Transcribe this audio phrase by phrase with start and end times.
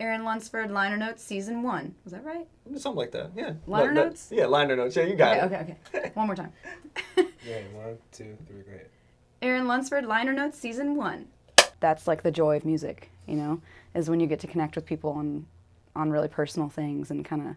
[0.00, 1.94] Erin Lunsford, Liner Notes, Season 1.
[2.04, 2.48] Was that right?
[2.76, 3.30] Something like that.
[3.36, 3.52] Yeah.
[3.66, 4.28] Liner No, that- notes?
[4.32, 4.96] Yeah, liner notes.
[4.96, 5.76] Yeah, you got Okay, it.
[5.92, 6.10] okay, okay.
[6.14, 6.52] One more time.
[7.46, 8.86] Yeah, one, two, three, great.
[9.40, 11.26] Erin Lunsford, Liner Notes, Season 1.
[11.80, 13.62] That's like the joy of music, you know,
[13.94, 15.46] is when you get to connect with people on,
[15.96, 17.56] on really personal things and kind of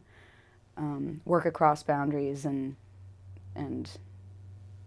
[0.78, 2.76] um, work across boundaries and,
[3.56, 3.90] and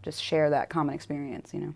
[0.02, 1.74] just share that common experience, you know.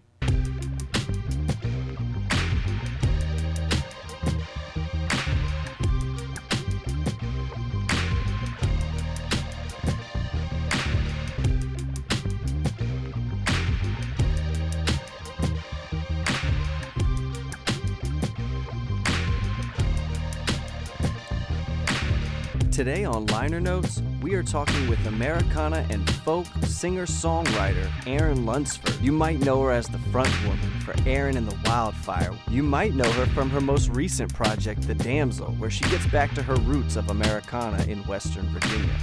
[22.80, 28.98] Today on Liner Notes, we are talking with Americana and folk singer songwriter Erin Lunsford.
[29.02, 32.32] You might know her as the front woman for Erin and the Wildfire.
[32.48, 36.32] You might know her from her most recent project, The Damsel, where she gets back
[36.32, 38.96] to her roots of Americana in Western Virginia.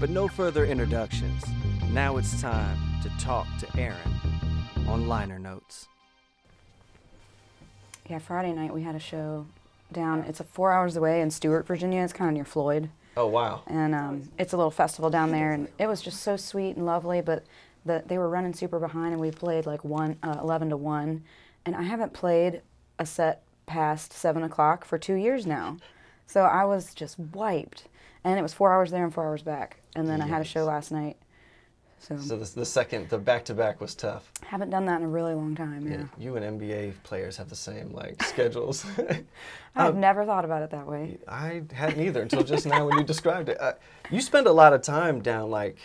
[0.00, 1.44] But no further introductions.
[1.92, 4.18] Now it's time to talk to Erin
[4.88, 5.86] on Liner Notes.
[8.10, 9.46] Yeah, Friday night we had a show
[9.92, 10.24] down.
[10.24, 12.02] It's a four hours away in Stuart, Virginia.
[12.02, 13.62] It's kind of near Floyd, Oh wow.
[13.66, 15.52] and um, it's a little festival down there.
[15.52, 17.20] And it was just so sweet and lovely.
[17.20, 17.44] But
[17.84, 21.24] the, they were running super behind, and we played like one, uh, eleven to one.
[21.66, 22.62] And I haven't played
[22.98, 25.76] a set past seven o'clock for two years now,
[26.26, 27.88] so I was just wiped.
[28.24, 29.78] And it was four hours there and four hours back.
[29.96, 31.16] And then I had a show last night.
[32.02, 34.28] So, So the, the second, the back to back was tough.
[34.44, 35.86] haven't done that in a really long time.
[35.86, 36.04] Yeah, Yeah.
[36.18, 38.84] You and NBA players have the same like schedules.
[39.76, 41.18] I've never thought about it that way.
[41.28, 43.60] I hadn't either until just now when you described it.
[43.60, 43.74] Uh,
[44.10, 45.78] you spend a lot of time down like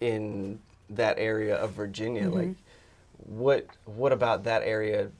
[0.00, 0.58] in
[0.88, 2.24] that area of Virginia.
[2.24, 2.38] Mm-hmm.
[2.48, 2.56] Like,
[3.26, 5.10] what what about that area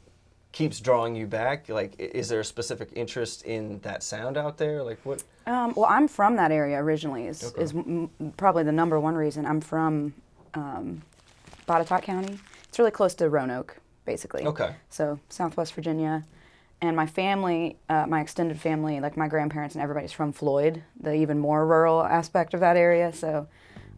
[0.52, 1.68] keeps drawing you back?
[1.68, 4.82] Like, is there a specific interest in that sound out there?
[4.82, 5.22] Like, what?
[5.46, 7.26] Um, well, I'm from that area originally.
[7.26, 7.62] Is, Okay.
[7.62, 9.44] is m- probably the number one reason.
[9.46, 10.14] I'm from
[10.54, 11.02] um,
[11.68, 12.38] Botetourt County.
[12.68, 14.44] It's really close to Roanoke, basically.
[14.44, 14.74] Okay.
[14.88, 16.24] So Southwest Virginia,
[16.82, 21.12] and my family, uh, my extended family, like my grandparents and everybody's from Floyd, the
[21.12, 23.12] even more rural aspect of that area.
[23.12, 23.48] So,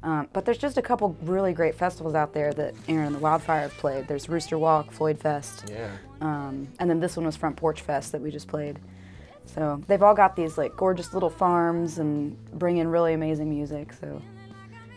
[0.03, 3.21] um, but there's just a couple really great festivals out there that Erin and the
[3.21, 4.09] Wildfire have played.
[4.09, 5.71] There's Rooster Walk, Floyd Fest.
[5.71, 5.91] Yeah.
[6.21, 8.81] Um, and then this one was Front Porch Fest that we just played.
[9.47, 13.93] So they've all got these like gorgeous little farms and bring in really amazing music.
[13.93, 14.21] So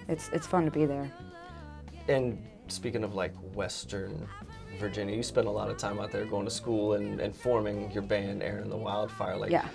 [0.08, 1.12] it's it's fun to be there.
[2.08, 4.28] And speaking of like Western
[4.80, 7.92] Virginia, you spent a lot of time out there going to school and, and forming
[7.92, 9.38] your band, Erin and the Wildfire.
[9.38, 9.68] Like, Yeah.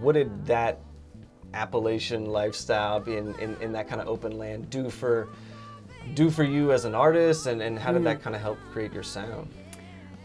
[0.00, 0.80] what did that
[1.54, 5.28] Appalachian lifestyle, being in, in that kind of open land, do for
[6.14, 8.04] do for you as an artist, and, and how did Mm.
[8.04, 9.48] that kind of help create your sound?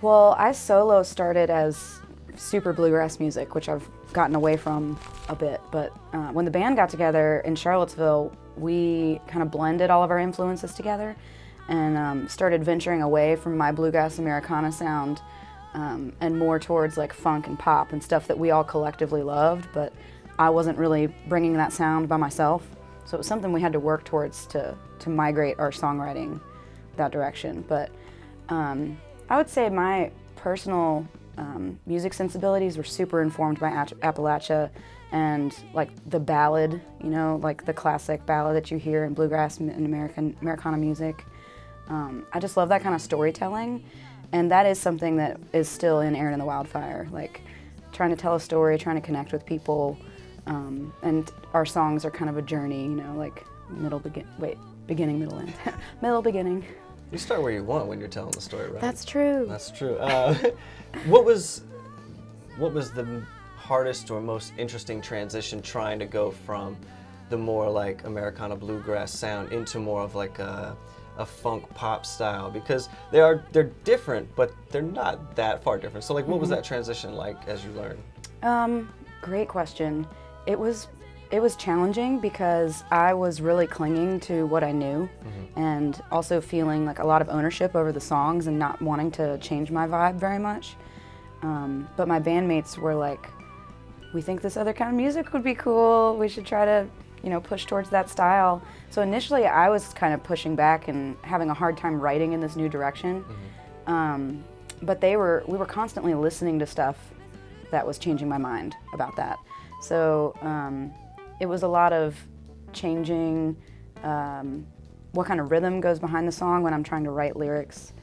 [0.02, 2.00] Well, I solo started as
[2.36, 5.00] super bluegrass music, which I've gotten away from
[5.30, 5.62] a bit.
[5.72, 10.12] But uh, when the band got together in Charlottesville, we kind of blended all of
[10.12, 11.16] our influences together
[11.68, 15.22] and um, started venturing away from my bluegrass Americana sound
[15.74, 19.68] um, and more towards like funk and pop and stuff that we all collectively loved.
[19.74, 19.94] But
[20.38, 22.68] I wasn't really bringing that sound by myself.
[23.06, 26.40] So it was something we had to work towards to, to migrate our songwriting
[26.98, 27.64] that direction.
[27.68, 27.90] But
[28.50, 28.98] um,
[29.30, 34.70] I would say my personal um, music sensibilities were super informed by Ach- Appalachia
[35.12, 39.60] and like the ballad, you know, like the classic ballad that you hear in bluegrass
[39.60, 41.26] and American Americana music.
[41.90, 43.84] Um, I just love that kind of storytelling,
[44.32, 47.42] and that is something that is still in Erin and the Wildfire, like
[47.92, 49.98] trying to tell a story, trying to connect with people,
[50.48, 54.58] um, and our songs are kind of a journey, you know, like middle begin, wait,
[54.88, 55.54] beginning, middle, end,
[56.02, 56.66] middle, beginning.
[57.12, 58.80] You start where you want when you're telling the story, right?
[58.80, 59.46] That's true.
[59.48, 59.98] That's true.
[59.98, 60.34] Uh,
[61.06, 61.64] what was
[62.58, 63.24] what was the
[63.58, 66.78] hardest or most interesting transition trying to go from
[67.30, 70.76] the more like Americana bluegrass sound into more of like a,
[71.18, 72.50] a funk pop style?
[72.50, 76.06] Because they are they're different, but they're not that far different.
[76.06, 78.00] So like, what was that transition like as you learned?
[78.42, 78.90] Um,
[79.22, 80.08] great question.
[80.46, 80.88] It was
[81.32, 85.10] it was challenging because I was really clinging to what I knew
[85.56, 89.38] and also feeling like a lot of ownership over the songs and not wanting to
[89.38, 90.76] change my vibe very much.
[91.42, 93.28] Um, but my bandmates were like,
[94.14, 96.18] we think this other kind of music would be cool.
[96.18, 96.86] We should try to,
[97.24, 98.62] you know, push towards that style.
[98.90, 102.42] So initially, I was kind of pushing back and having a hard time writing in
[102.42, 103.24] this new direction.
[103.88, 104.44] Um,
[104.82, 106.98] but they were, we were constantly listening to stuff
[107.72, 109.38] that was changing my mind about that.
[109.82, 110.94] So um,
[111.42, 112.16] it was a lot of
[112.72, 113.58] changing
[114.04, 114.64] um,
[115.14, 117.94] what kind of rhythm goes behind the song when I'm trying to write lyrics.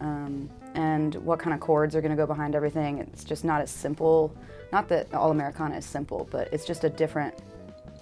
[0.00, 2.98] Um, and what kind of chords are going to go behind everything.
[2.98, 4.34] It's just not as simple.
[4.72, 7.34] Not that all Americana is simple, but it's just a different,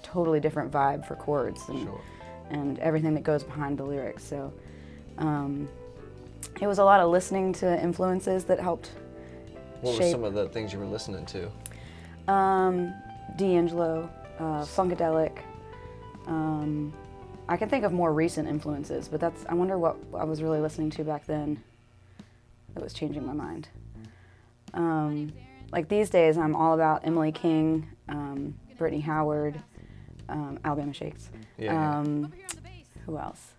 [0.02, 2.00] totally different vibe for chords and, Sure.
[2.50, 4.24] and everything that goes behind the lyrics.
[4.24, 4.52] So
[5.18, 5.68] um,
[6.62, 8.90] it was a lot of listening to influences that helped
[9.82, 11.50] What were some of the things you were listening to?
[12.32, 12.94] um,
[13.36, 14.08] D'Angelo,
[14.38, 15.38] uh, Funkadelic.
[16.26, 16.92] Um,
[17.48, 20.60] I can think of more recent influences, but that's I wonder what I was really
[20.60, 21.62] listening to back then
[22.74, 23.68] that was changing my mind.
[24.74, 25.32] Um,
[25.72, 29.60] like these days, I'm all about Emily King, um, Brittany Howard,
[30.28, 31.30] um, Alabama Shakes.
[31.56, 31.98] Yeah.
[31.98, 32.32] Um,
[33.06, 33.52] who else?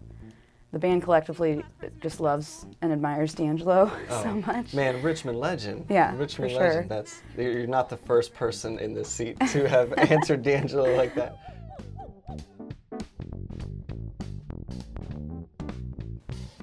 [0.71, 1.63] The band collectively
[2.00, 4.74] just loves and admires D'Angelo so Oh, much.
[4.74, 5.86] Man, Richmond legend.
[5.89, 6.68] Yeah, Richmond for sure.
[6.68, 6.89] legend.
[6.89, 11.38] That's you're not the first person in this seat to have answered D'Angelo like that.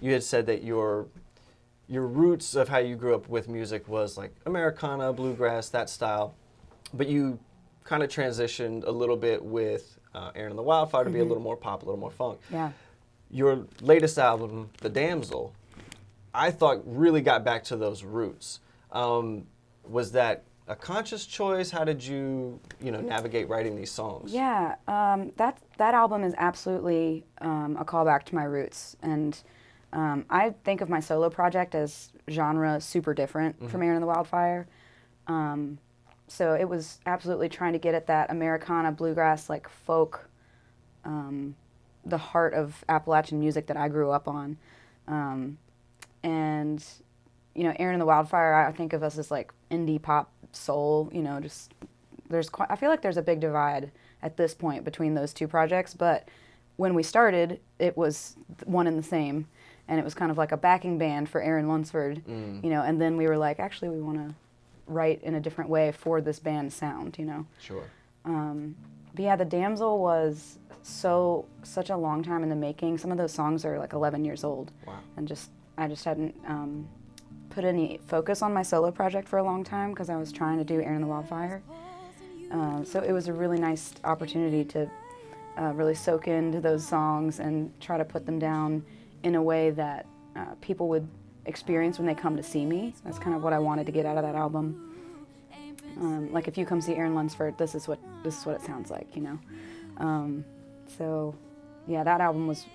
[0.01, 1.07] You had said that your
[1.89, 6.35] your roots of how you grew up with music was like Americana, bluegrass, that style,
[6.95, 7.39] but you
[7.85, 11.21] kind of transitioned a little bit with uh, Erin and the Wildfire to be a
[11.23, 11.29] Mm-hmm.
[11.29, 12.73] little more pop, a little more funk Yeah.
[13.31, 15.53] Your latest album, The Damsel,
[16.33, 18.61] I thought really got back to those roots.
[18.93, 19.47] Um,
[19.85, 21.71] was that a conscious choice?
[21.71, 24.33] How did you, you know, navigate writing these songs?
[24.33, 29.41] Yeah, um, that that album is absolutely um, a callback to my roots, and
[29.93, 34.07] um, I think of my solo project as genre super different from Erin and the
[34.07, 34.67] Wildfire.
[35.27, 35.79] Um,
[36.29, 40.29] so it was absolutely trying to get at that Americana bluegrass like folk,
[41.05, 41.55] um,
[42.07, 44.57] the heart of Appalachian music that I grew up on,
[45.09, 45.59] um,
[46.23, 46.85] and
[47.55, 48.55] you know, Erin and the Wildfire.
[48.55, 51.11] I think of us as like indie pop soul.
[51.13, 51.73] You know, just
[52.29, 53.91] there's quite, I feel like there's a big divide
[54.23, 56.29] at this point between those two projects, but
[56.77, 59.47] when we started, it was one and the same,
[59.89, 62.63] and it was kind of like a backing band for Erin Lunsford, Mm.
[62.65, 62.83] you know.
[62.83, 64.35] And then we were like, actually, we want to
[64.87, 67.47] write in a different way for this band sound, you know.
[67.61, 67.85] Sure.
[68.25, 68.75] Um,
[69.17, 72.99] but yeah, the Damsel was so such a long time in the making.
[72.99, 74.99] Some of those songs are like 11 years old, Wow.
[75.17, 76.87] and just I just hadn't um,
[77.51, 80.59] put any focus on my solo project for a long time because I was trying
[80.59, 81.63] to do Erin and the Wildfire.
[82.53, 84.89] Um, so it was a really nice opportunity to
[85.59, 88.85] uh, really soak into those songs and try to put them down
[89.25, 91.09] in a way that uh, people would
[91.47, 92.95] experience when they come to see me.
[93.05, 94.96] That's kind of what I wanted to get out of that album.
[96.01, 98.63] Um, like if you come see Erin Lunsford, this is what this is what it
[98.63, 99.39] sounds like, you know.
[99.99, 100.45] Um,
[100.99, 101.35] so,
[101.87, 102.67] yeah, that album was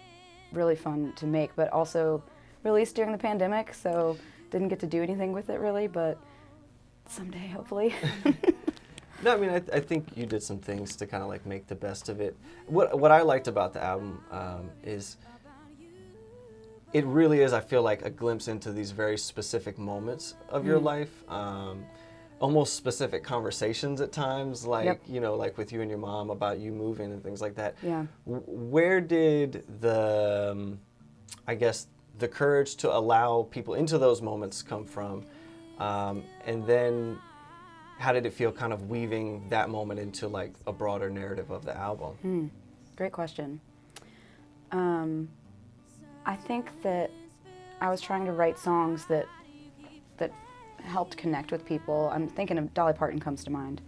[0.51, 2.23] really fun to make, but also
[2.63, 4.18] released during the pandemic, so
[4.50, 6.18] didn't get to do anything with it really, but
[7.07, 7.94] someday hopefully.
[9.23, 11.45] No, I mean, I, th- I think you did some things to kind of like
[11.45, 12.35] make the best of it.
[12.65, 15.18] What what I liked about the album um, is
[16.91, 17.53] it really is.
[17.53, 20.83] I feel like a glimpse into these very specific moments of your Mm.
[20.83, 21.85] life, um,
[22.42, 25.02] almost specific conversations at times, like Yep.
[25.08, 27.76] you know, like with you and your mom about you moving and things like that.
[27.84, 28.06] yeah.
[28.26, 30.80] Where did the, um,
[31.48, 35.24] I guess, the courage to allow people into those moments come from?
[35.80, 37.20] Um, and then
[38.00, 41.64] how did it feel kind of weaving that moment into like a broader narrative of
[41.64, 42.16] the album?
[42.24, 42.48] Hmm.
[42.96, 43.62] Great question.
[44.72, 45.30] Um,
[46.26, 47.12] I think that
[47.80, 49.28] I was trying to write songs that
[50.83, 52.10] helped connect with people.
[52.13, 53.81] I'm thinking of Dolly Parton comes to mind.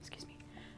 [0.00, 0.36] Excuse me.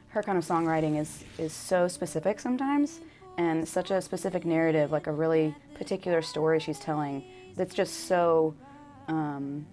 [0.09, 3.01] Her kind of songwriting is is so specific sometimes,
[3.37, 7.23] and such a specific narrative, like a really particular story she's telling.
[7.55, 8.55] That's just so.
[9.07, 9.65] Um,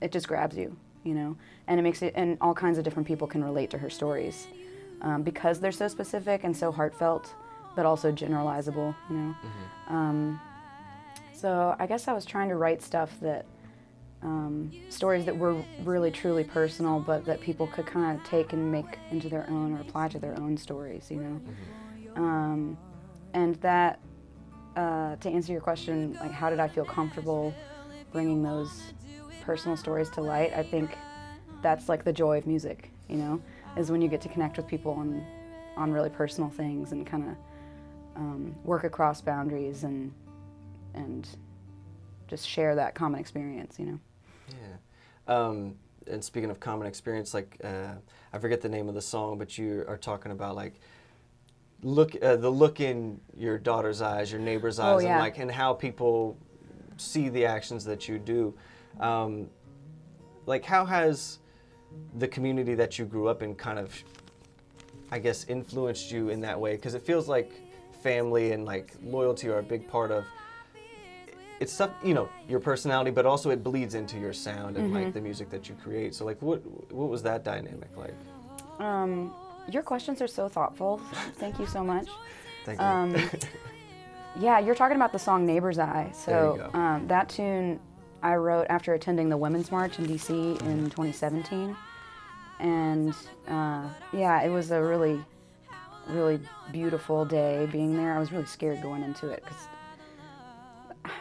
[0.00, 3.08] it just grabs you, you know, and it makes it, and all kinds of different
[3.08, 4.46] people can relate to her stories
[5.00, 7.32] um, because they're so specific and so heartfelt,
[7.74, 9.34] but also generalizable, you know.
[9.88, 10.40] Um,
[11.32, 13.46] so I guess I was trying to write stuff that
[14.24, 18.72] um, stories that were really truly personal, but that people could kind of take and
[18.72, 21.40] make into their own or apply to their own stories, you know.
[22.16, 22.78] Um,
[23.34, 24.00] and that,
[24.76, 27.54] uh, to answer your question, like how did I feel comfortable
[28.12, 28.94] bringing those
[29.42, 30.52] personal stories to light?
[30.54, 30.96] I think
[31.60, 33.42] that's like the joy of music, you know,
[33.76, 35.24] is when you get to connect with people on,
[35.76, 37.36] on really personal things and kind of
[38.16, 40.12] um, work across boundaries and
[40.94, 41.28] and
[42.28, 43.98] just share that common experience, you know.
[44.48, 45.36] Yeah.
[45.36, 45.74] Um,
[46.06, 47.94] and speaking of common experience, like uh,
[48.32, 50.74] I forget the name of the song, but you are talking about like
[51.82, 55.50] look uh, the look in your daughter's eyes, your neighbor's eyes, Oh, and like and
[55.50, 56.36] how people
[56.96, 58.54] see the actions that you do.
[59.00, 59.48] Um,
[60.46, 61.38] like how has
[62.18, 63.94] the community that you grew up in kind of,
[65.10, 66.76] I guess, influenced you in that way?
[66.76, 67.50] Because it feels like
[68.02, 70.24] family and like loyalty are a big part of
[71.64, 75.04] it's stuff you know your personality, but also it bleeds into your sound and Mm-hmm.
[75.04, 76.14] like the music that you create.
[76.14, 76.60] So like, what
[76.92, 78.14] what was that dynamic like?
[78.78, 79.34] Um,
[79.68, 80.98] your questions are so thoughtful.
[81.42, 82.08] Thank you so much.
[82.66, 82.84] Thank you.
[82.84, 83.30] Um,
[84.46, 86.10] yeah, you're talking about the song Neighbor's Eye.
[86.12, 87.80] So um, that tune
[88.22, 90.28] I wrote after attending the Women's March in DC
[90.62, 91.74] in 2017.
[92.60, 93.14] And
[93.48, 95.18] uh, yeah, it was a really,
[96.08, 96.38] really
[96.72, 98.12] beautiful day being there.
[98.16, 99.62] I was really scared going into it because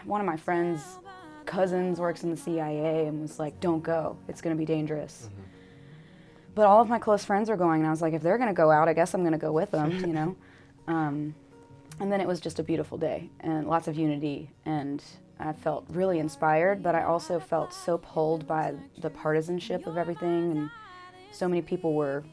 [0.05, 0.99] one of my friends'
[1.45, 5.29] cousins works in the CIA and was like, don't go, it's going to be dangerous.
[6.55, 8.49] But all of my close friends were going, and I was like, if they're going
[8.49, 10.35] to go out, I guess I'm going to go with them, you know?
[10.85, 11.33] Um,
[12.01, 15.01] and then it was just a beautiful day and lots of unity, and
[15.39, 20.51] I felt really inspired, but I also felt so pulled by the partisanship of everything,
[20.51, 20.69] and
[21.31, 22.25] so many people were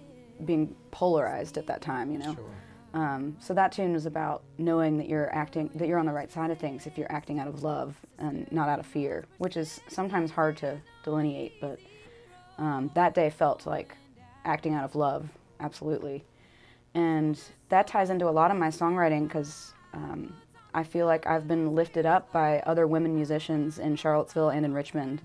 [0.45, 2.35] being polarized at that time, you know?
[2.35, 2.45] Sure.
[2.93, 6.31] Um, so that tune was about knowing that you're acting, that you're on the right
[6.31, 9.57] side of things if you're acting out of love and not out of fear, which
[9.57, 11.61] is sometimes hard to delineate.
[11.61, 11.79] But
[12.59, 13.97] um, that day felt like
[14.45, 15.29] acting out of love,
[15.61, 16.25] absolutely.
[16.95, 20.35] And that ties into a lot of my songwriting because um,
[20.75, 24.73] I feel like I've been lifted up by other women musicians in Charlottesville and in
[24.75, 25.21] Richmond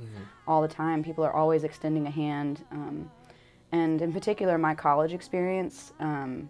[0.47, 1.03] all the time.
[1.03, 2.63] People are always extending a hand.
[2.71, 3.09] Um,
[3.71, 6.49] and in particular, my college experience, um,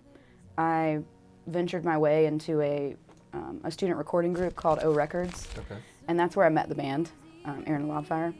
[0.57, 0.99] I
[1.47, 2.95] ventured my way into a,
[3.33, 5.75] um, a student recording group called O Records Okay.
[6.07, 7.11] and that's where I met the band,
[7.45, 8.33] um, Erin and Wildfire.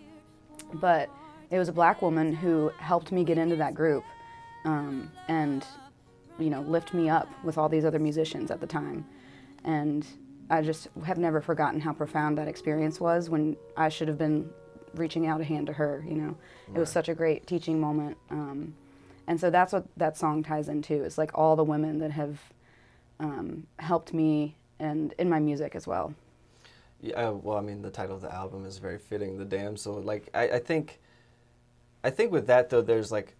[0.75, 1.09] But
[1.51, 4.03] it was a black woman who helped me get into that group,
[4.63, 5.65] um, and
[6.39, 9.05] you know, lift me up with all these other musicians at the time.
[9.63, 10.05] And
[10.49, 14.49] I just have never forgotten how profound that experience was when I should have been
[14.95, 16.03] reaching out a hand to her.
[16.07, 16.37] You know,
[16.73, 18.17] it was such a great teaching moment.
[18.31, 18.75] Um,
[19.27, 21.03] and so that's what that song ties into.
[21.03, 22.39] It's like all the women that have
[23.19, 26.13] um, helped me and in my music as well.
[27.01, 29.37] Yeah, uh, well, I mean, the title of the album is very fitting.
[29.37, 30.99] The damsel, like, I, I think,
[32.03, 33.35] I think with that though, there's like,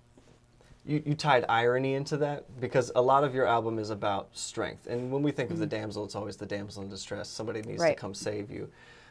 [0.85, 4.85] you, you tied irony into that because a lot of your album is about strength,
[4.85, 7.27] and when we think of the damsel, it's always the damsel in distress.
[7.27, 7.99] Somebody needs to Mm-hmm.
[7.99, 8.69] Come save you,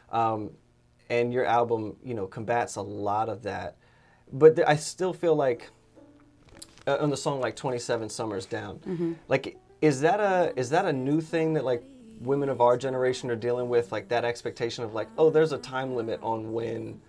[0.09, 0.51] um,
[1.09, 3.75] and your album, you know, combats a lot of that.
[4.31, 5.69] But th- I still feel like
[6.87, 9.13] uh, on the song like 27 summers down Mm-hmm.
[9.27, 11.83] like is that a is that a new thing that like
[12.21, 15.57] women of our generation are dealing with like that expectation of like oh there's a
[15.57, 16.99] time limit on when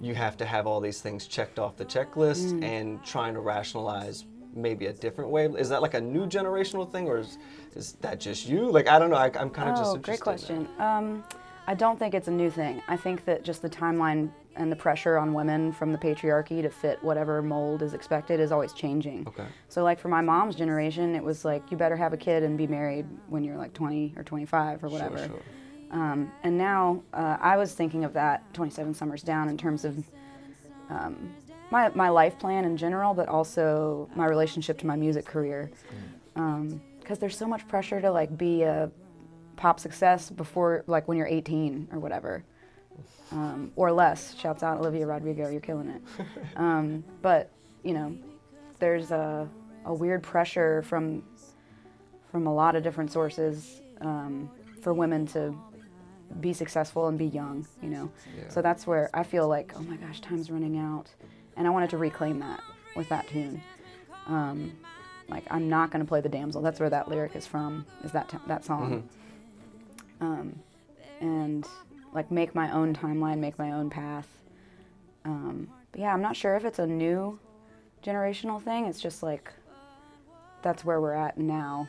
[0.00, 2.62] you have to have all these things checked off the checklist Mm.
[2.64, 7.08] and trying to rationalize maybe a different way is that like a new generational thing
[7.08, 7.38] or is,
[7.74, 10.02] is that just you like i don't know I, i'm kind of just Oh, interested
[10.04, 10.68] great question.
[10.78, 11.24] Um,
[11.68, 12.80] I don't think it's a new thing.
[12.86, 16.70] I think that just the timeline and the pressure on women from the patriarchy to
[16.70, 19.26] fit whatever mold is expected is always changing.
[19.28, 19.46] Okay.
[19.68, 22.56] So, like for my mom's generation, it was like you better have a kid and
[22.56, 25.18] be married when you're like 20 or 25 or whatever.
[25.18, 25.42] sure.
[25.90, 30.04] Um, and now uh, I was thinking of that 27 Summers Down in terms of
[30.90, 31.34] um,
[31.70, 35.70] my, my life plan in general, but also my relationship to my music career.
[36.34, 38.90] Because there's so much pressure to like be a
[39.56, 42.44] pop success before, like when you're 18 or whatever.
[43.32, 44.36] Um, or less.
[44.38, 46.02] Shouts out Olivia Rodrigo, you're killing it.
[46.56, 47.50] Um, but,
[47.82, 48.16] you know,
[48.78, 49.48] there's a,
[49.84, 51.22] a weird pressure from
[52.30, 54.50] from a lot of different sources um,
[54.82, 55.56] for women to
[56.40, 58.10] be successful and be young, you know.
[58.36, 58.48] Yeah.
[58.48, 61.08] So that's where I feel like, oh my gosh, time's running out,
[61.56, 62.60] and I wanted to reclaim that
[62.94, 63.62] with that tune.
[64.26, 64.72] Um,
[65.28, 66.60] like I'm not going to play the damsel.
[66.62, 67.86] That's where that lyric is from.
[68.04, 69.08] Is that t- that song?
[70.20, 70.58] Um,
[71.20, 71.66] and
[72.16, 74.26] like make my own timeline, make my own path.
[75.26, 77.38] Um, but yeah, I'm not sure if it's a new
[78.02, 78.86] generational thing.
[78.86, 79.52] It's just like
[80.62, 81.86] that's where we're at now.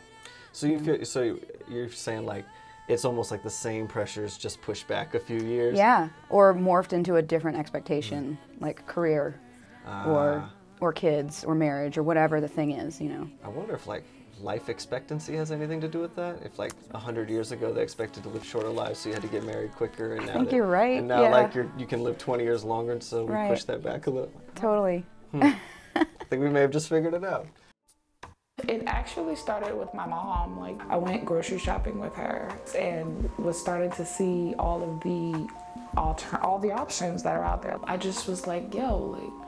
[0.52, 2.46] So you feel so you're saying like
[2.90, 5.78] it's almost like the same pressures just pushed back a few years.
[5.78, 9.40] Yeah, or morphed into a different expectation, like career,
[9.86, 10.52] or Ah.
[10.82, 13.00] or kids, or marriage, or whatever the thing is.
[13.00, 13.30] You know.
[13.44, 14.04] I wonder if like
[14.42, 16.42] life expectancy has anything to do with that.
[16.44, 19.22] If like a hundred years ago they expected to live shorter lives, so you had
[19.24, 21.30] to get married quicker, and now think that- you're right, And now yeah.
[21.32, 23.50] like you're, you can live 20 years longer, and so we Right.
[23.50, 24.32] push that back a little.
[24.56, 25.06] Totally.
[25.32, 25.44] Hmm.
[25.96, 27.48] I think we may have just figured it out.
[28.68, 30.60] It actually started with my mom.
[30.60, 35.48] Like I went grocery shopping with her and was starting to see all of the
[35.96, 37.78] alter all the options that are out there.
[37.86, 39.47] I just was like, yo, like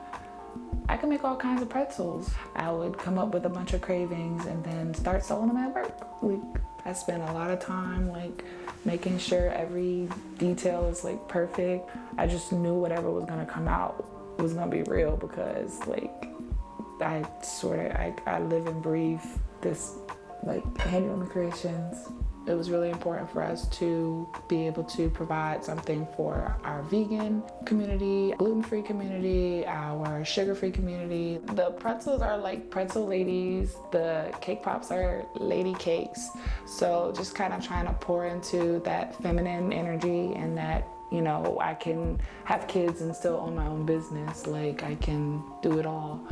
[0.90, 2.34] I can make all kinds of pretzels.
[2.56, 5.72] I would come up with a bunch of cravings and then start selling them at
[5.72, 6.20] work.
[6.20, 6.40] Like
[6.84, 8.44] I spent a lot of time like
[8.84, 11.88] making sure every detail is like perfect.
[12.18, 14.04] I just knew whatever was gonna come out
[14.42, 16.26] was gonna be real because like
[17.00, 19.22] I sort of I, I live and breathe
[19.60, 19.94] this
[20.42, 22.08] like Handywoman Creations.
[22.50, 27.42] It was really important for us to be able to provide something for our vegan
[27.64, 31.38] community, gluten free community, our sugar free community.
[31.54, 36.30] The pretzels are like pretzel ladies, the cake pops are lady cakes.
[36.66, 41.58] So just kind of trying to pour into that feminine energy and that you know,
[41.60, 44.46] I can have kids and still own my own business.
[44.46, 46.24] Like, I can do it all.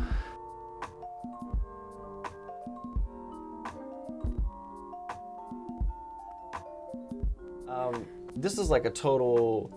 [8.41, 9.69] This is like a total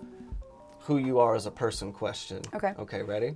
[0.80, 2.42] who you are as a person question.
[2.54, 2.74] Okay.
[2.78, 3.34] Okay, ready?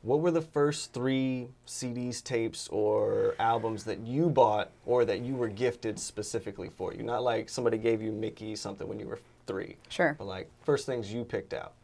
[0.00, 5.34] What were the first three CDs, tapes, or albums that you bought or that you
[5.34, 7.02] were gifted specifically for you?
[7.02, 9.76] Not like somebody gave you Mickey something when you were three.
[9.90, 10.14] Sure.
[10.18, 11.74] But like first things you picked out.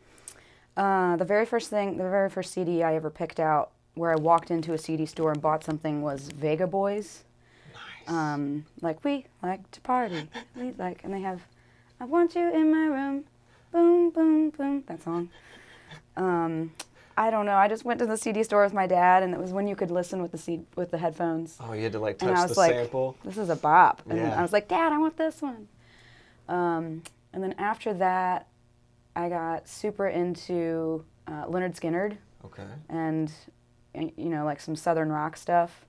[0.74, 4.16] Uh, the very first thing, the very first CD I ever picked out where I
[4.16, 7.18] walked into a CD store and bought something was Vengaboys.
[7.74, 8.08] Nice.
[8.14, 10.30] Um, like, we like to party.
[10.56, 11.42] We like, and they have,
[12.00, 13.24] I want you in my room.
[13.72, 14.84] Boom, boom, boom.
[14.86, 15.28] That song.
[16.16, 16.72] Um,
[17.16, 17.56] I don't know.
[17.56, 19.76] I just went to the CD store with my dad, and it was when you
[19.76, 21.56] could listen with the CD, with the headphones.
[21.60, 23.16] oh, you had to like and I touch was the like, sample.
[23.24, 24.02] this is a bop.
[24.08, 24.38] And Yeah.
[24.38, 25.68] I was like, Dad, I want this one.
[26.48, 27.02] Um,
[27.32, 28.48] and then after that,
[29.14, 32.16] I got super into uh, Lynyrd Skynyrd
[32.46, 32.66] Okay.
[32.88, 33.30] and,
[33.94, 35.84] you know, like some Southern rock stuff.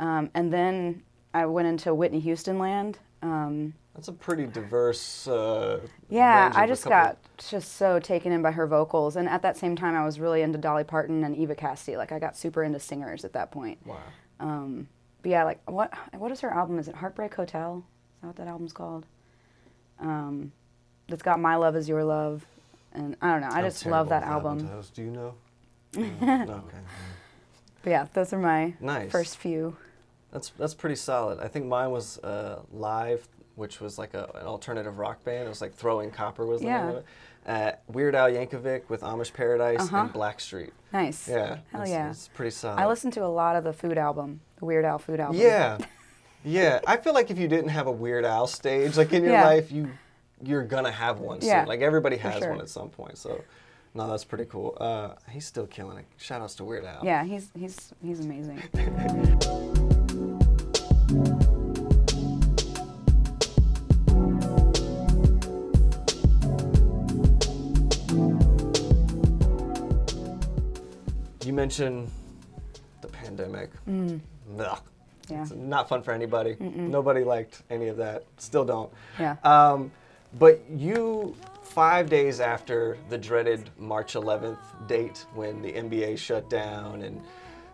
[0.00, 1.02] Um, and then
[1.34, 2.98] I went into Whitney Houston land.
[3.22, 5.26] Um, That's a pretty diverse.
[5.26, 7.18] Uh, yeah, of just got
[7.50, 9.16] just so taken in by her vocals.
[9.16, 11.96] And at that same time, I was really into Dolly Parton and Eva Cassidy.
[11.96, 13.84] Like, I got super into singers at that point.
[13.84, 13.96] Wow.
[14.38, 14.86] Um,
[15.20, 16.78] but yeah, like what what is her album?
[16.78, 17.84] Is it Heartbreak Hotel?
[18.14, 19.04] Is that what that album's called?
[19.98, 20.52] Um,
[21.08, 22.46] that's got My Love Is Your Love,
[22.92, 23.48] and I don't know.
[23.48, 24.60] I I'm just love that album.
[24.60, 24.90] titles.
[24.90, 25.34] Do you know?
[25.96, 26.44] No?
[26.44, 26.78] No, okay.
[27.82, 29.10] But yeah, those are my Nice.
[29.10, 29.76] first few.
[30.30, 31.40] That's that's pretty solid.
[31.40, 33.26] I think mine was uh, live,
[33.58, 35.46] which was like a, an alternative rock band.
[35.46, 36.80] It was like Throwing Copper was the Yeah.
[36.80, 37.04] name of it.
[37.46, 39.96] Uh, Weird Al Yankovic with Amish Paradise Uh-huh.
[39.98, 40.70] and Blackstreet.
[40.92, 41.28] Nice.
[41.28, 42.10] Yeah, Hell it's, yeah.
[42.10, 42.78] it's pretty solid.
[42.80, 45.40] I listened to a lot of the Food album, the Weird Al Food album.
[45.40, 45.78] Yeah,
[46.44, 46.80] yeah.
[46.86, 49.44] I feel like if you didn't have a Weird Al stage like in your Yeah.
[49.46, 49.90] life, you
[50.42, 51.50] you're gonna have one soon.
[51.50, 52.50] Yeah, Like everybody has sure.
[52.50, 53.18] one at some point.
[53.18, 53.42] So,
[53.94, 54.76] no, that's pretty cool.
[54.80, 56.04] Uh, he's still killing it.
[56.16, 57.00] Shout outs to Weird Al.
[57.04, 58.62] Yeah, he's he's he's amazing.
[71.58, 72.08] You mentioned
[73.00, 73.70] the pandemic.
[73.88, 73.92] Ugh.
[73.92, 74.20] Mm.
[75.28, 75.42] Yeah.
[75.42, 76.56] It's not fun for anybody.
[76.60, 78.22] Nobody liked any of that.
[78.36, 78.92] Still don't.
[79.18, 79.38] Yeah.
[79.42, 79.90] Um,
[80.38, 87.02] but you, five days after the dreaded March 11th date when the NBA shut down
[87.02, 87.20] and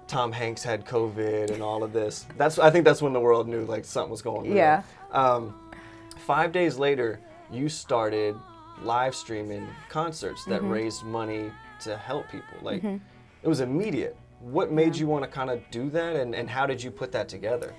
[0.08, 3.46] Tom Hanks had COVID and all of this, that's I think that's when the world
[3.48, 4.56] knew like something was going on.
[4.56, 4.82] Yeah.
[5.12, 5.54] Um,
[6.26, 7.20] five days later,
[7.50, 8.34] you started
[8.82, 12.56] live streaming concerts that raised money to help people.
[12.62, 12.82] Like
[13.44, 14.16] it was immediate.
[14.40, 17.12] What made you want to kind of do that, and, and how did you put
[17.12, 17.74] that together?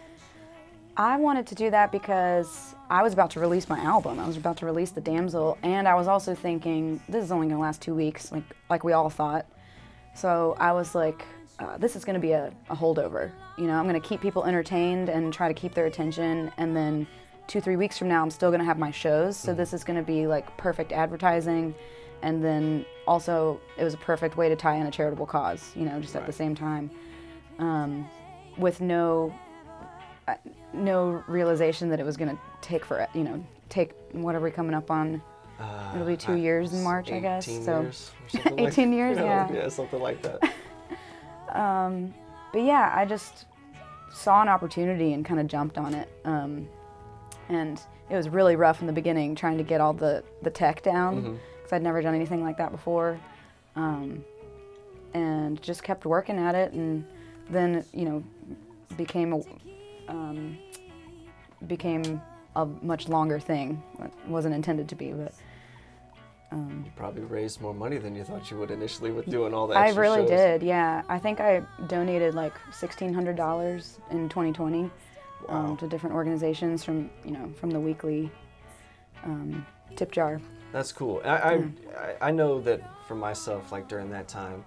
[0.96, 4.20] I wanted to do that because I was about to release my album.
[4.20, 7.48] I was about to release The Damsel, and I was also thinking this is only
[7.48, 9.48] going to last two weeks, like like we all thought.
[10.16, 11.26] So I was like,
[11.60, 13.32] uh, this is going to be a, a holdover.
[13.58, 16.76] You know, I'm going to keep people entertained and try to keep their attention, and
[16.76, 17.08] then
[17.48, 19.36] two three weeks from now, I'm still going to have my shows.
[19.36, 21.76] So this is going to be like perfect advertising,
[22.26, 25.72] and then also it was a perfect way to tie in a charitable cause.
[25.76, 26.90] You know, just at the same time,
[27.60, 28.10] um,
[28.58, 29.34] with no
[30.74, 34.52] no realization that it was going to take for you know take what are we
[34.52, 35.22] coming up on
[35.60, 37.92] Uh, It'll be two I- years in March, I guess, 18 so-
[38.28, 39.54] something like- 18 years, you know, yeah.
[39.54, 40.40] Yeah, something like that.
[42.52, 43.46] but yeah i just
[44.12, 46.68] saw an opportunity and kind of jumped on it um,
[47.50, 50.82] and it was really rough in the beginning trying to get all the the tech
[50.82, 53.20] down because i'd never done anything like that before
[53.76, 54.24] um,
[55.14, 57.04] and just kept working at it and
[57.50, 58.24] then you know
[58.98, 59.42] became a
[60.08, 60.58] um,
[61.68, 62.22] became
[62.56, 65.34] a much longer thing it wasn't intended to be but
[66.52, 69.76] You probably raised more money than you thought you would initially with doing all that.
[69.78, 70.30] I really shows.
[70.30, 71.02] did, yeah.
[71.10, 74.92] I think I donated like sixteen hundred dollars in 2020 Wow.
[75.50, 78.32] um, to different organizations from you know from the weekly
[79.26, 79.66] um,
[79.98, 80.40] tip jar.
[80.72, 81.22] That's cool.
[81.24, 84.64] I, I, I I know that for myself, like during that time,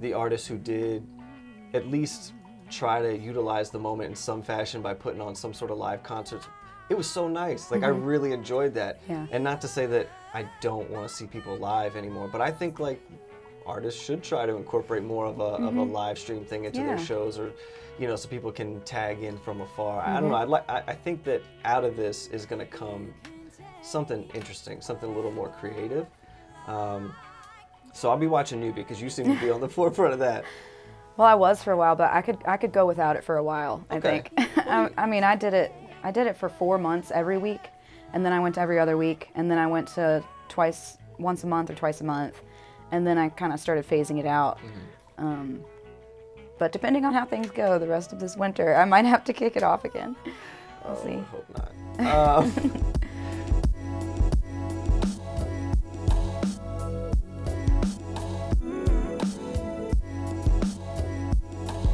[0.00, 1.06] the artists who did
[1.74, 2.32] at least
[2.70, 6.02] try to utilize the moment in some fashion by putting on some sort of live
[6.02, 6.46] concerts,
[6.90, 7.70] it was so nice.
[7.70, 9.02] Like I really enjoyed that.
[9.02, 9.12] Mm-hmm.
[9.12, 9.26] Yeah.
[9.32, 12.50] And not to say that I don't want to see people live anymore, but I
[12.50, 13.00] think like
[13.64, 16.96] artists should try to incorporate more of a, of a live stream thing into their
[16.96, 17.04] Mm-hmm.
[17.04, 17.52] Shows or
[17.98, 20.20] you know so people can tag in from afar i Mm-hmm.
[20.20, 23.12] don't know I'd like, I, I think that out of this is going to come
[23.86, 26.06] something interesting, something a little more creative.
[26.66, 27.14] Um,
[27.92, 30.44] so I'll be watching you because you seem to be on the forefront of that.
[31.16, 33.36] Well, I was for a while, but I could I could go without it for
[33.38, 33.84] a while.
[33.88, 34.22] I Okay.
[34.36, 34.48] think.
[34.58, 35.72] I, I mean, I did it.
[36.02, 37.68] I did it for four months every week,
[38.12, 41.42] and then I went to every other week, and then I went to twice, once
[41.42, 42.42] a month or twice a month,
[42.92, 44.58] and then I kind of started phasing it out.
[45.18, 45.64] Um,
[46.58, 49.32] but depending on how things go the rest of this winter, I might have to
[49.32, 50.14] kick it off again.
[50.84, 51.14] We'll Oh, see.
[51.14, 51.46] I hope
[51.98, 52.44] not.
[52.44, 52.92] Um,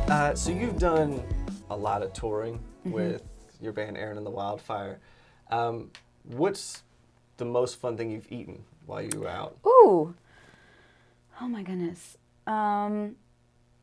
[0.09, 1.23] uh, so you've done
[1.71, 2.91] a lot of touring Mm-hmm.
[2.95, 3.23] with
[3.61, 4.99] your band Erin and the Wildfire.
[5.53, 5.93] Um,
[6.25, 6.83] what's
[7.37, 9.57] the most fun thing you've eaten while you were out?
[9.65, 10.17] Ooh.
[11.41, 12.19] Oh my goodness.
[12.49, 13.15] Um,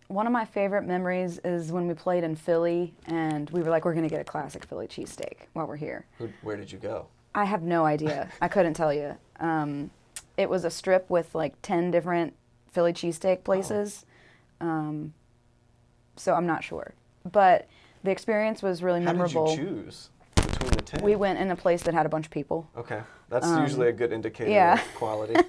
[0.09, 3.85] one of my favorite memories is when we played in Philly and we were like,
[3.85, 6.05] we're going to get a classic Philly cheesesteak while we're here.
[6.17, 7.07] Who, where did you go?
[7.33, 8.27] I have no idea.
[8.41, 9.15] I couldn't tell you.
[9.39, 9.91] Um,
[10.35, 12.33] it was a strip with like 10 different
[12.69, 14.05] Philly cheesesteak places.
[14.59, 15.13] Um,
[16.19, 16.93] so I'm not sure.
[17.29, 17.67] But
[18.03, 19.49] the experience was really How memorable.
[19.49, 21.01] How did you choose between the ten?
[21.01, 22.69] We went in a place that had a bunch of people.
[22.77, 24.73] Okay, that's usually a good indicator yeah.
[24.73, 25.35] of quality.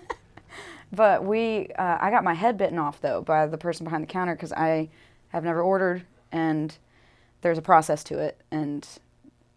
[0.92, 4.08] But we, uh, I got my head bitten off though by the person behind the
[4.08, 4.88] counter because I
[5.28, 6.76] have never ordered, and
[7.42, 8.86] there's a process to it, and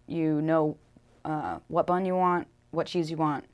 [0.05, 0.77] you know
[1.25, 3.45] uh, what bun you want, what cheese you want,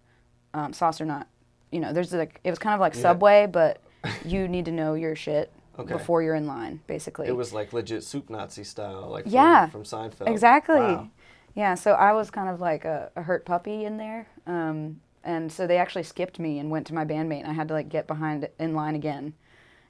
[0.53, 1.27] um, sauce or not.
[1.71, 3.01] You know, there's like it was kind of like Yeah.
[3.01, 3.81] Subway, but
[4.25, 5.93] you need to know your shit Okay.
[5.93, 7.27] before you're in line, basically.
[7.27, 10.27] It was like legit soup Nazi style, like from, Yeah, from Seinfeld.
[10.27, 10.79] Exactly.
[10.79, 11.09] Wow.
[11.55, 14.27] Yeah, so I was kind of like a, a hurt puppy in there.
[14.45, 17.41] Um, and so they actually skipped me and went to my bandmate.
[17.41, 19.33] And I had to like get behind in line again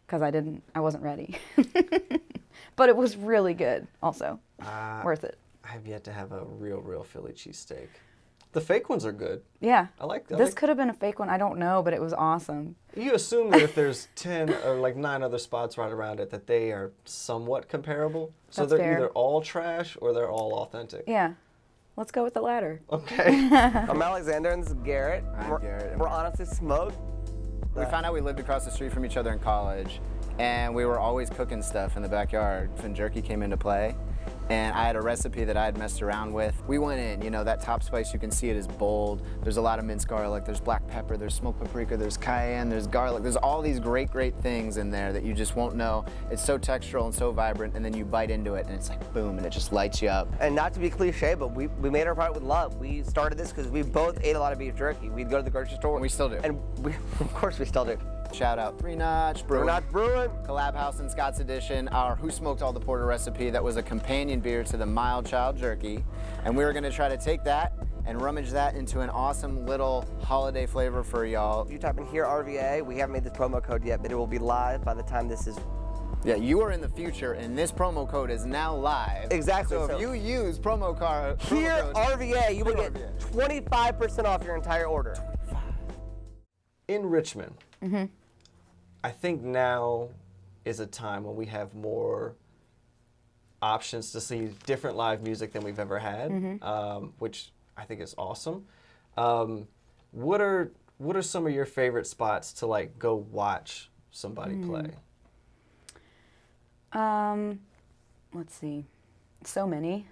[0.06, 1.38] because I didn't, I wasn't ready.
[2.75, 4.39] but it was really good also.
[4.62, 5.38] Uh, Worth it.
[5.63, 7.88] I have yet to have a real, real Philly cheesesteak.
[8.51, 9.43] The fake ones are good.
[9.59, 9.88] Yeah.
[9.99, 11.29] I like I This like- could have been a fake one.
[11.29, 12.75] I don't know, but it was awesome.
[12.95, 16.47] You assume that if there's ten or like nine other spots right around it, that
[16.47, 18.33] they are somewhat comparable.
[18.49, 18.97] So That's they're fair.
[18.97, 21.03] either all trash or they're all authentic.
[21.07, 21.33] Yeah.
[21.95, 22.81] Let's go with the latter.
[22.91, 23.49] Okay.
[23.51, 25.23] I'm Alexander and this is Garrett.
[25.38, 26.97] I'm we're, Garrett, and We're we're- honestly smoked.
[27.75, 30.01] We found out we lived across the street from each other in college,
[30.39, 32.71] and we were always cooking stuff in the backyard.
[32.81, 33.95] When jerky came into play,
[34.49, 36.62] and I had a recipe that I had messed around with.
[36.67, 39.21] We went in, you know, that top spice, you can see it is bold.
[39.43, 42.88] There's a lot of minced garlic, there's black pepper, there's smoked paprika, there's cayenne, there's
[42.88, 43.23] garlic.
[43.23, 46.03] There's all these great, great things in there that you just won't know.
[46.31, 49.13] It's so textural and so vibrant, and then you bite into it, and it's like
[49.13, 50.27] boom, and it just lights you up.
[50.39, 52.77] And not to be cliche, but we, we made our product with love.
[52.77, 55.09] We started this because we both ate a lot of beef jerky.
[55.09, 55.95] We'd go to the grocery store.
[55.95, 56.39] And we still do.
[56.43, 57.97] And we, of course we still do.
[58.31, 59.65] Shout out Three Notch'd Brewing.
[59.65, 60.29] We're not brewing.
[60.47, 63.83] Collab House and Scott's Addition, our Who Smoked All the Porter recipe that was a
[63.83, 66.03] companion beer to the Mild Child Jerky.
[66.45, 67.73] And we were gonna try to take that
[68.05, 71.63] and rummage that into an awesome little holiday flavor for y'all.
[71.65, 74.27] If you type in HearRVA, we haven't made this promo code yet, but it will
[74.27, 75.57] be live by the time this is.
[76.23, 79.31] Yeah, you are in the future and this promo code is now live.
[79.31, 82.93] Exactly, So, so- if you use promo card promo Here code- RVA, you will get
[83.19, 85.15] 25% off your entire order.
[86.87, 88.05] in Richmond, mm-hmm.
[89.03, 90.09] I think now
[90.65, 92.35] is a time when we have more
[93.62, 96.31] options to see different live music than we've ever had,
[96.62, 98.65] um, which I think is awesome.
[99.17, 99.67] Um,
[100.12, 104.91] what are what are some of your favorite spots to like go watch somebody play?
[106.91, 107.59] Um,
[108.33, 108.85] let's see.
[109.43, 110.07] So many.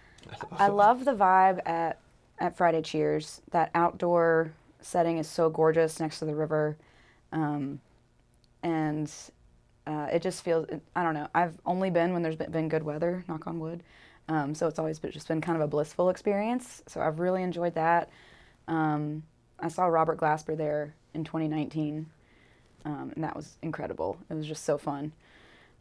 [0.52, 1.98] I love the vibe at
[2.38, 3.42] at Friday Cheers.
[3.50, 6.76] That outdoor setting is so gorgeous next to the river,
[7.32, 7.80] um,
[8.62, 9.12] and
[9.86, 10.66] uh, it just feels.
[10.94, 11.28] I don't know.
[11.34, 13.24] I've only been when there's been, good weather.
[13.28, 13.82] Knock on wood.
[14.28, 16.82] Um, so it's always been, just been kind of a blissful experience.
[16.86, 18.08] So I've really enjoyed that.
[18.68, 19.24] Um,
[19.58, 22.06] I saw Robert Glasper there in 2019,
[22.84, 24.16] um, and that was incredible.
[24.30, 25.12] It was just so fun.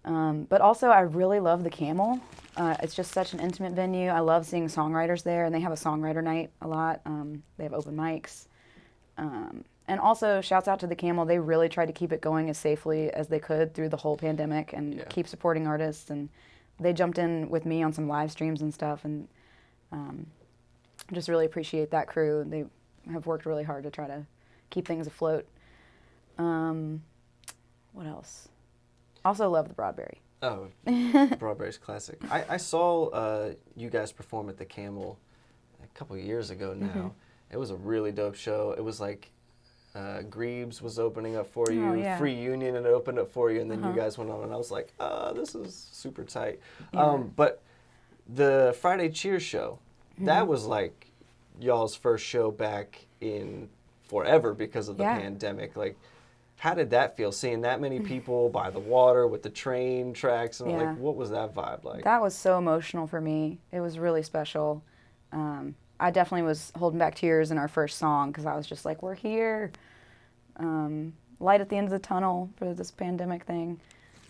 [0.04, 2.20] Um, but also, I really love the Camel.
[2.58, 4.10] Uh, it's just such an intimate venue.
[4.10, 7.02] I love seeing songwriters there, and they have a songwriter night a lot.
[7.06, 8.48] Um, they have open mics.
[9.18, 11.26] Um, and also, shouts out to the Camel.
[11.26, 14.16] They really tried to keep it going as safely as they could through the whole
[14.16, 15.04] pandemic and Yeah.
[15.10, 16.10] keep supporting artists.
[16.10, 16.30] And
[16.80, 19.04] they jumped in with me on some live streams and stuff.
[19.04, 19.28] And
[19.92, 20.28] um,
[21.12, 22.46] just really appreciate that crew.
[22.48, 22.64] They
[23.12, 24.26] have worked really hard to try to
[24.70, 25.46] keep things afloat.
[26.38, 27.04] Um,
[27.92, 28.48] what else?
[29.26, 30.20] Also love the Broadberry.
[30.42, 32.20] Oh, Broadberry's classic.
[32.32, 35.20] I, I saw uh, you guys perform at the Camel
[35.84, 36.88] a couple years ago now.
[36.88, 37.08] Mm-hmm.
[37.52, 38.74] It was a really dope show.
[38.78, 39.32] It was like
[39.96, 42.10] uh, Greaves was opening up for you, Oh, yeah.
[42.12, 42.18] Uh-huh.
[42.20, 44.58] Free Union had opened up for you, and then you guys went on, and I
[44.58, 46.60] was like, uh, this is super tight.
[46.94, 47.62] Um, but
[48.28, 49.80] the Friday Cheers show,
[50.16, 50.26] Mm-hmm.
[50.26, 51.08] that was like
[51.60, 53.70] y'all's first show back in
[54.04, 55.18] forever because of the Yeah.
[55.20, 55.76] pandemic.
[55.76, 55.96] Like,
[56.58, 57.32] how did that feel?
[57.32, 60.78] Seeing that many people by the water with the train tracks and Yeah.
[60.78, 62.04] like, what was that vibe like?
[62.04, 63.58] That was so emotional for me.
[63.72, 64.84] It was really special.
[65.32, 68.86] Um, I definitely was holding back tears in our first song because I was just
[68.86, 69.72] like, we're here.
[70.58, 73.80] Um, light at the end of the tunnel for this pandemic thing.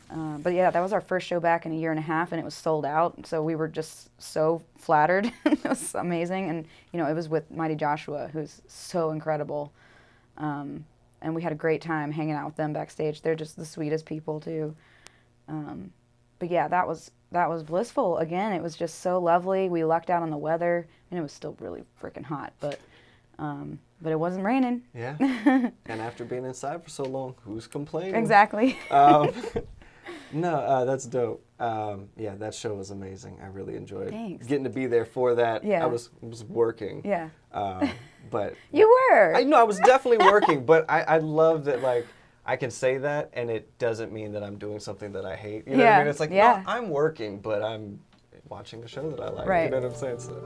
[0.10, 2.34] Uh, but yeah, that was our first show back in a year and a half,
[2.34, 3.26] and it was sold out.
[3.26, 5.32] So we were just so flattered.
[5.46, 9.72] it was amazing, and you know, it was with Mighty Joshua, who's so incredible.
[10.38, 10.84] Um,
[11.22, 13.22] and we had a great time hanging out with them backstage.
[13.22, 14.76] They're just the sweetest people too.
[15.48, 15.94] Um,
[16.40, 18.18] but yeah, that was that was blissful.
[18.18, 19.70] Again, it was just so lovely.
[19.70, 22.80] We lucked out on the weather, and it was still really freaking hot, but
[23.40, 24.84] um, but it wasn't raining.
[24.94, 25.16] yeah.
[25.20, 28.16] and after being inside for so long, who's complaining?
[28.16, 28.78] Exactly.
[28.92, 29.32] um,
[30.34, 31.44] no, uh, that's dope.
[31.60, 33.38] Um, yeah, that show was amazing.
[33.42, 34.48] I really enjoyed Thanks.
[34.48, 35.64] getting to be there for that.
[35.64, 35.84] Yeah.
[35.84, 37.02] I was was working.
[37.06, 37.90] yeah, Um,
[38.30, 39.36] but you were.
[39.36, 42.06] I know I was definitely working, but I, I love that like
[42.46, 45.68] I can say that and it doesn't mean that I'm doing something that I hate.
[45.68, 46.08] You know what I mean?
[46.08, 46.64] It's like yeah.
[46.66, 48.00] no, I'm working, but I'm
[48.50, 49.66] watching a show that I like.
[49.66, 50.20] You know what I'm saying?
[50.20, 50.42] So,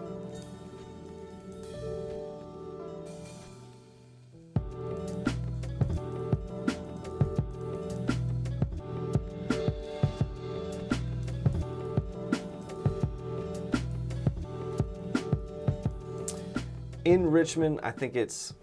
[17.06, 18.54] in Richmond, I think it's,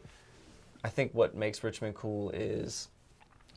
[0.85, 2.89] I think what makes Richmond cool is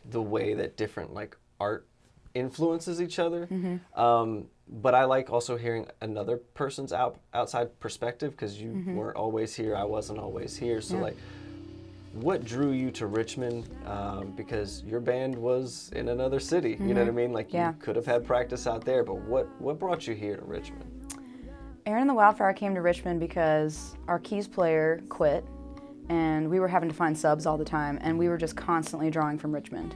[0.10, 1.88] the way that different like art
[2.34, 3.48] influences each other.
[3.96, 9.56] Um, but I like also hearing another person's out outside perspective because you weren't always
[9.56, 10.82] here, I wasn't always here.
[10.82, 11.04] So Yeah.
[11.04, 11.18] like,
[12.14, 13.68] what drew you to Richmond?
[13.86, 16.78] Um, because your band was in another city.
[16.80, 17.32] You know what I mean?
[17.34, 17.70] Like Yeah.
[17.72, 20.92] you could have had practice out there, but what what brought you here to Richmond?
[21.86, 25.46] Erin and the Wildfire came to Richmond because our keys player quit,
[26.10, 29.10] and we were having to find subs all the time, and we were just constantly
[29.10, 29.96] drawing from Richmond.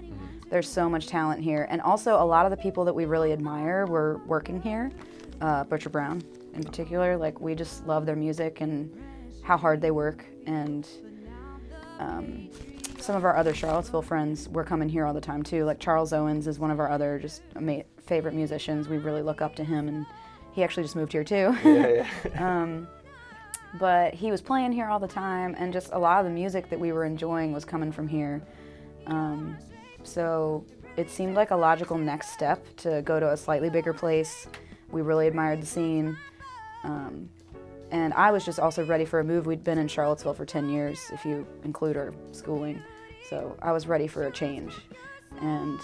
[0.49, 3.31] There's so much talent here, and also a lot of the people that we really
[3.31, 4.91] admire were working here.
[5.41, 6.21] Uh, Butcher Brown,
[6.53, 8.91] in particular, like we just love their music and
[9.43, 10.87] how hard they work, and
[11.99, 12.49] um,
[12.99, 15.65] some of our other Charlottesville friends were coming here all the time too.
[15.65, 17.43] Like Charles Owens is one of our other just
[18.05, 18.87] favorite musicians.
[18.87, 20.05] We really look up to him, and
[20.51, 21.55] he actually just moved here too.
[21.63, 22.83] Yeah, yeah.
[23.77, 26.69] but he was playing here all the time, and just a lot of the music
[26.69, 28.41] that we were enjoying was coming from here.
[29.05, 29.57] Um,
[30.03, 30.65] so
[30.97, 34.47] it seemed like a logical next step to go to a slightly bigger place.
[34.91, 36.17] We really admired the scene.
[36.83, 37.29] Um,
[37.91, 39.45] and I was just also ready for a move.
[39.45, 42.81] We'd been in Charlottesville for 10 years, if you include our schooling.
[43.29, 44.73] So I was ready for a change.
[45.41, 45.79] And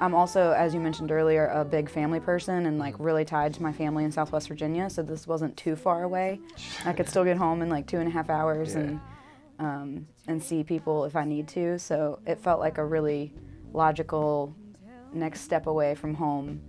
[0.00, 3.62] I'm also, as you mentioned earlier, a big family person and like really tied to
[3.62, 4.90] my family in Southwest Virginia.
[4.90, 6.40] So this wasn't too far away.
[6.84, 9.00] I could still get home in like two and a half hours and
[9.58, 11.78] um, and see people if I need to.
[11.78, 13.32] So it felt like a really
[13.72, 14.54] logical
[15.12, 16.60] next step away from home,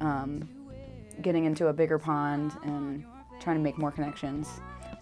[0.00, 0.48] um,
[1.20, 3.04] getting into a bigger pond and
[3.38, 4.48] trying to make more connections.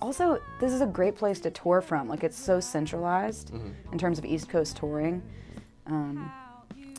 [0.03, 2.09] Also, this is a great place to tour from.
[2.09, 3.53] Like it's so centralized
[3.93, 5.23] in terms of East Coast touring.
[5.87, 6.33] Um,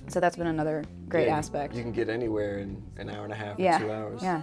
[0.08, 1.76] so that's been another great Yeah, aspect.
[1.76, 3.78] You can get anywhere in an hour and a half yeah.
[3.78, 4.24] or two hours.
[4.24, 4.42] Yeah.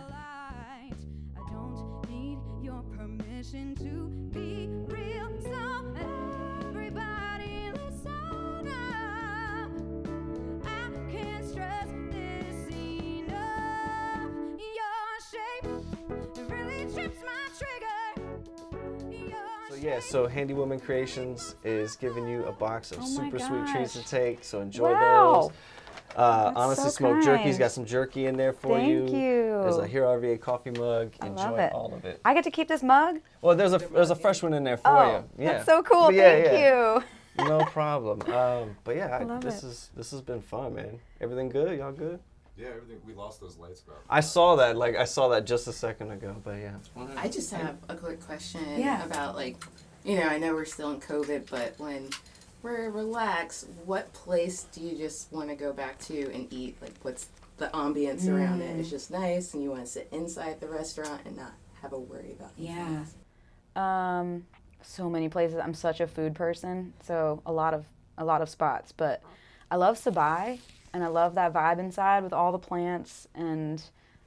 [19.89, 23.95] Yeah, so Handy Woman Creations is giving you a box of Oh super sweet treats
[23.95, 24.45] to take.
[24.45, 25.49] So enjoy Wow.
[25.49, 25.53] those.
[26.15, 27.59] Uh, honestly, so smoked jerky's kind.
[27.59, 29.01] got some jerky in there for Thank you.
[29.07, 29.61] Thank you.
[29.63, 31.13] There's a HearRVA coffee mug.
[31.21, 31.73] I enjoy love it.
[31.73, 32.21] all of it.
[32.23, 33.21] I get to keep this mug?
[33.41, 35.45] Well, there's a there's a fresh one in there for oh, you.
[35.45, 35.53] Yeah.
[35.53, 36.13] that's so cool.
[36.13, 36.95] Yeah, Thank yeah.
[37.39, 37.49] you.
[37.49, 38.21] No problem.
[38.33, 39.69] Um, but yeah, I, this it.
[39.69, 40.99] is this has been fun, man.
[41.21, 41.79] Everything good?
[41.79, 42.21] Y'all good?
[42.59, 43.01] Yeah, everything.
[43.07, 43.99] We lost those lights about.
[44.11, 44.77] I saw that.
[44.77, 46.35] Like I saw that just a second ago.
[46.43, 46.75] But yeah.
[47.17, 49.05] I just have a quick question Yeah.
[49.05, 49.57] about like,
[50.05, 52.11] you know, I know we're still in COVID, but when
[52.63, 56.77] we're relaxed, what place do you just want to go back to and eat?
[56.83, 58.77] Like, what's the ambience around it?
[58.77, 58.81] Mm.
[58.81, 61.99] It's just nice, and you want to sit inside the restaurant and not have a
[61.99, 62.51] worry about.
[62.59, 62.99] anything Yeah.
[63.01, 63.15] else.
[63.77, 64.47] Um,
[64.83, 65.61] so many places.
[65.63, 68.91] I'm such a food person, so a lot of a lot of spots.
[68.91, 69.23] But
[69.71, 70.59] I love Sabai,
[70.99, 73.81] and I love that vibe inside with all the plants, and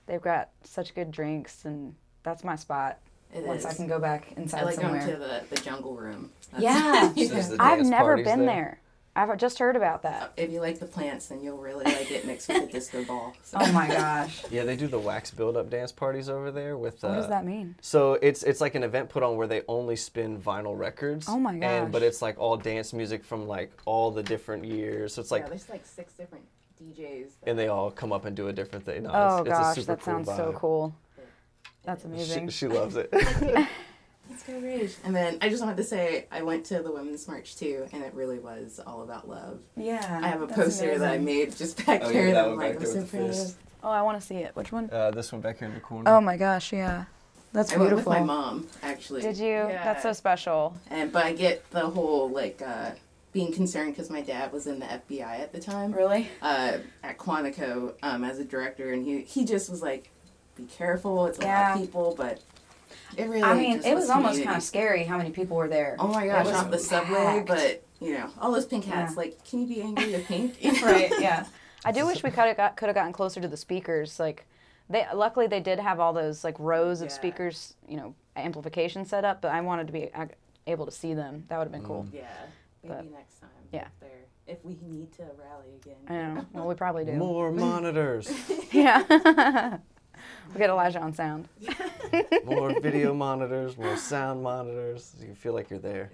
[0.05, 2.97] they've got such good drinks, and that's my spot.
[3.33, 5.01] It once I can go back inside I like somewhere.
[5.01, 6.29] going to the, the jungle room.
[6.53, 7.41] That's- Yeah.
[7.41, 8.45] So the I've never been there?
[8.45, 8.79] there.
[9.13, 10.31] I've just heard about that.
[10.37, 13.33] If you like the plants, then you'll really like it mixed with the disco ball.
[13.43, 13.57] So.
[13.59, 14.41] Oh my gosh.
[14.51, 17.03] Yeah, they do the wax build-up dance parties over there with.
[17.03, 17.75] Uh, What does that mean?
[17.81, 21.25] So it's it's like an event put on where they only spin vinyl records.
[21.27, 25.13] Oh my And but it's like all dance music from like all the different years.
[25.15, 26.45] So it's like yeah, there's like six different
[26.81, 27.27] DJs.
[27.43, 29.03] and they all come up and do a different thing.
[29.03, 30.95] No, Oh it's, it's a gosh, super that cool sounds so cool.
[31.83, 32.49] That's amazing.
[32.49, 33.09] she loves it.
[34.29, 34.95] Let's go rage.
[35.03, 38.01] And then I just wanted to say I went to the Women's March too, and
[38.03, 39.59] it really was all about love.
[39.75, 40.19] yeah.
[40.23, 42.43] I have a that's poster that I made just back Oh, yeah, here that that
[42.43, 43.35] one I'm like, I'm so with the proud of.
[43.35, 43.57] fist.
[43.83, 44.55] Oh, I want to see it.
[44.55, 44.89] Which one?
[44.91, 46.09] uh, this one back here in the corner.
[46.09, 47.05] Oh my gosh, yeah.
[47.51, 48.11] That's I went beautiful.
[48.13, 49.21] with my mom actually.
[49.21, 49.67] Did you?
[49.67, 50.75] That's so special.
[50.89, 52.91] And but I get the whole like uh,
[53.31, 55.91] being concerned because my dad was in the FBI at the time.
[55.91, 56.27] Really?
[56.41, 60.09] Uh, at Quantico um, as a director, and he he just was like,
[60.55, 61.25] "Be careful.
[61.27, 62.41] It's a lot of people, but
[63.17, 65.67] it really." I mean, just it was almost kind of scary how many people were
[65.69, 65.95] there.
[65.99, 67.15] Oh my It gosh, was off the subway,
[67.45, 67.47] packed.
[67.47, 69.13] but you know, all those pink hats.
[69.13, 69.17] Yeah.
[69.17, 70.57] Like, can you be angry with pink?
[70.83, 71.45] Right yeah
[71.83, 74.45] i do wish we could have got could have gotten closer to the speakers like
[74.87, 77.13] they luckily they did have all those like rows of Yeah.
[77.15, 80.27] speakers you know amplification set up but i wanted to be uh,
[80.67, 82.27] able to see them that would have been cool Yeah,
[82.83, 83.49] maybe But- next time.
[83.71, 83.85] Yeah.
[83.85, 85.95] If, they're- if we need to rally again.
[86.07, 88.29] i know well we probably do More monitors,
[88.71, 89.01] yeah
[90.53, 91.47] we get elijah on sound
[92.45, 95.15] more video monitors, more sound monitors.
[95.25, 96.11] You feel like you're there.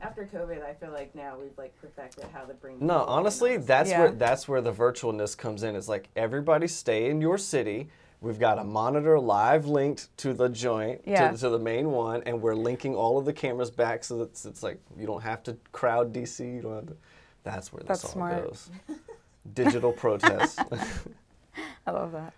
[0.00, 2.84] After COVID, I feel like now we've like perfected how to bring.
[2.84, 4.00] No, honestly, that's Yeah.
[4.00, 5.76] where that's where the virtualness comes in.
[5.76, 7.88] It's like everybody stay in your city.
[8.20, 11.30] We've got a monitor live linked to the joint, Yeah.
[11.30, 14.30] to, to the main one, and we're linking all of the cameras back so that
[14.30, 16.40] it's, it's like you don't have to crowd DC.
[16.56, 16.96] You don't have to.
[17.44, 18.44] That's where this That's all smart.
[18.48, 18.70] goes.
[19.54, 20.58] Digital protest.
[21.86, 22.32] i love that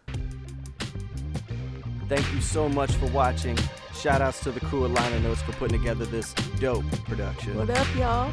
[2.09, 3.57] Thank you so much for watching.
[3.95, 7.57] Shout outs to the crew at Liner Notes for putting together this dope production.
[7.57, 8.33] What up, y'all?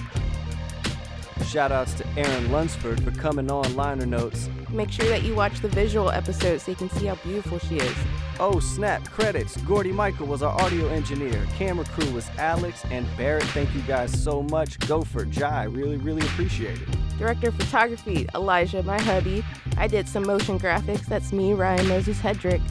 [1.46, 4.50] Shout outs to Erin Lunsford for coming on Liner Notes.
[4.70, 7.78] Make sure that you watch the visual episode so you can see how beautiful she
[7.78, 7.96] is.
[8.40, 9.58] Oh, snap, credits.
[9.58, 11.46] Gordy Michael was our audio engineer.
[11.58, 13.46] Camera crew was Alex and Barrett.
[13.46, 14.78] Thank you guys so much.
[14.80, 16.88] Gopher, Jai, really, really appreciate it.
[17.18, 19.44] Director of photography, Elijah, my hubby.
[19.78, 21.06] I did some motion graphics.
[21.06, 22.62] That's me, Ryan Moses Hedrick.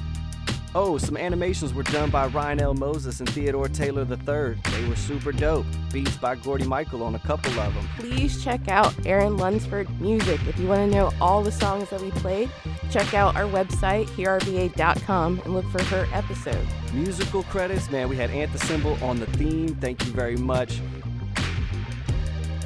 [0.78, 2.74] Oh, some animations were done by Ryan L.
[2.74, 4.60] Moses and Theodore Taylor III.
[4.72, 5.64] They were super dope.
[5.90, 7.88] Beats by Gordy Michael on a couple of them.
[7.96, 10.38] Please check out Erin Lunsford Music.
[10.46, 12.50] If you want to know all the songs that we played,
[12.90, 16.66] check out our website, hearrva.com, and look for her episode.
[16.92, 19.74] Musical credits, man, we had Antisymbol on the theme.
[19.76, 20.82] Thank you very much.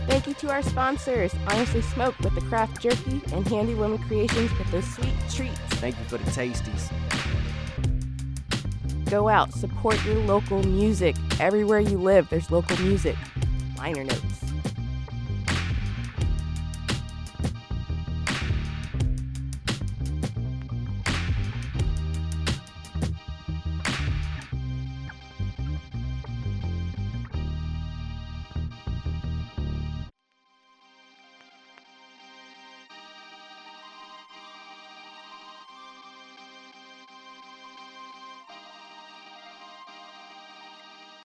[0.09, 4.51] Thank you to our sponsors, Honestly Smoked with the craft jerky, and Handy Woman Creations
[4.59, 5.61] with those sweet treats.
[5.79, 6.91] Thank you for the tasties.
[9.11, 11.17] Go out, support your local music.
[11.41, 13.17] Everywhere you live, there's local music.
[13.77, 14.50] Liner notes.